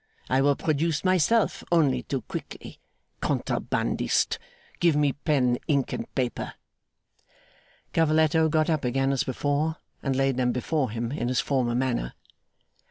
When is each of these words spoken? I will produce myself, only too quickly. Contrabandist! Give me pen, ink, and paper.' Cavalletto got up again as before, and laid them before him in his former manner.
I 0.31 0.41
will 0.41 0.55
produce 0.55 1.03
myself, 1.05 1.63
only 1.71 2.01
too 2.01 2.21
quickly. 2.21 2.79
Contrabandist! 3.21 4.39
Give 4.79 4.95
me 4.95 5.13
pen, 5.13 5.59
ink, 5.67 5.93
and 5.93 6.11
paper.' 6.15 6.55
Cavalletto 7.93 8.49
got 8.49 8.67
up 8.67 8.83
again 8.83 9.11
as 9.11 9.23
before, 9.23 9.75
and 10.01 10.15
laid 10.15 10.37
them 10.37 10.51
before 10.53 10.89
him 10.89 11.11
in 11.11 11.27
his 11.27 11.39
former 11.39 11.75
manner. 11.75 12.15